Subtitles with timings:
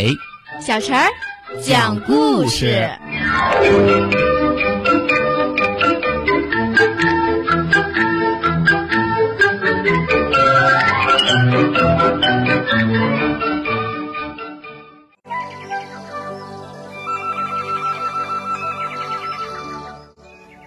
[0.00, 0.16] 伟、
[0.66, 1.10] 小陈儿
[1.62, 2.90] 讲故事。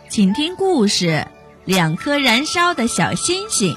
[0.09, 1.25] 请听故事：
[1.65, 3.75] 两颗燃烧的小星星。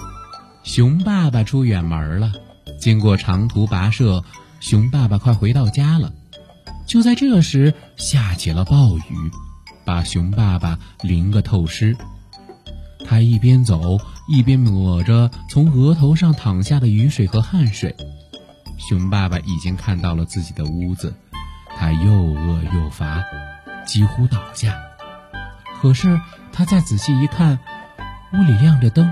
[0.63, 2.31] 熊爸爸出远门了，
[2.79, 4.23] 经过长途跋涉，
[4.69, 6.13] 熊爸爸快回到家了。
[6.89, 9.31] 就在这时，下起了暴雨，
[9.85, 11.97] 把熊爸爸淋个透湿。
[13.07, 13.97] 他一边走，
[14.29, 17.95] 一边抹着从额头上淌下的雨水和汗水。
[18.77, 21.15] 熊爸爸已经看到了自己的屋子，
[21.77, 23.23] 他又饿又乏，
[23.87, 24.75] 几乎倒下。
[25.81, 26.21] 可是
[26.53, 27.61] 他再仔细一看，
[28.33, 29.09] 屋里亮着灯，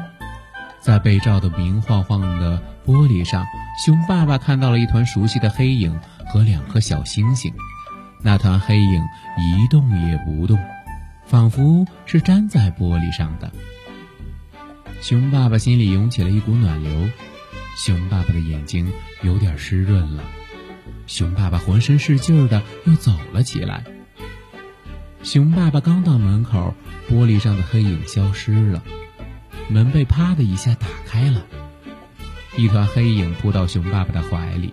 [0.80, 3.46] 在被照得明晃晃的玻璃上，
[3.84, 7.52] 熊爸爸看到了一团熟悉的黑影和两颗小星星。
[8.22, 9.02] 那团黑影
[9.38, 10.58] 一动也不动，
[11.26, 13.50] 仿佛是粘在玻璃上的。
[15.00, 17.10] 熊爸爸心里涌起了一股暖流，
[17.76, 18.90] 熊爸爸的眼睛
[19.22, 20.22] 有点湿润了。
[21.06, 23.84] 熊爸爸浑身是劲儿的又走了起来。
[25.22, 26.74] 熊爸爸刚到门口，
[27.10, 28.82] 玻璃上的黑影消失了，
[29.68, 31.44] 门被啪的一下打开了，
[32.56, 34.72] 一团黑影扑到熊爸爸的怀里。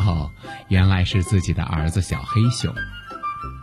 [0.00, 0.30] 哦，
[0.68, 2.74] 原来是自己的儿子小黑熊。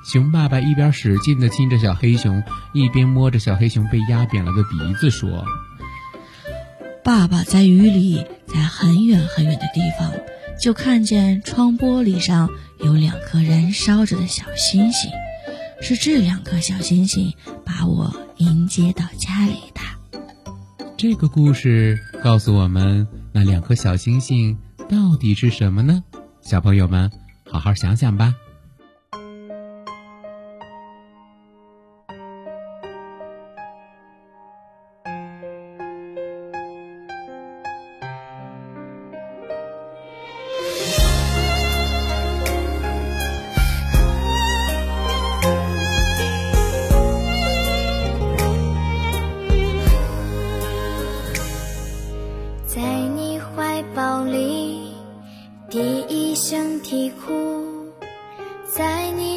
[0.05, 5.43] 熊爸爸一边使劲地亲着小黑熊，一边摸着小黑熊被压扁了的鼻子，说
[7.03, 10.11] ：“爸爸在雨里，在很远很远的地方，
[10.61, 15.11] 就看见窗玻璃上有两颗燃烧着的小星星。”
[15.81, 17.33] 是这两颗小星星
[17.65, 19.79] 把我迎接到家里的。
[20.97, 24.57] 这个故事告诉我们，那两颗小星星
[24.89, 26.03] 到底是什么呢？
[26.41, 27.11] 小朋友们，
[27.49, 28.33] 好好想想吧。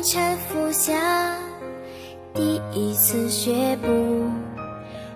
[0.02, 1.38] 搀扶下，
[2.34, 4.26] 第一次学步，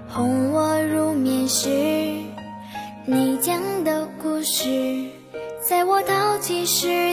[0.09, 1.69] 哄我入眠时，
[3.05, 5.11] 你讲的故事，
[5.61, 7.06] 在我倒计时，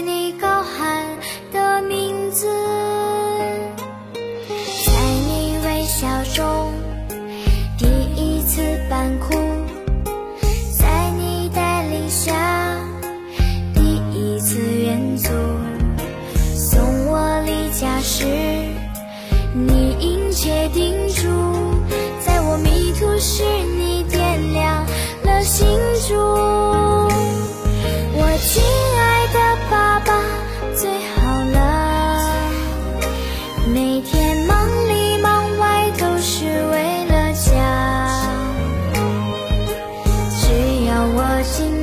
[41.44, 41.83] 心